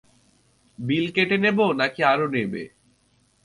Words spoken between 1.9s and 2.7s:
আরো নেবে?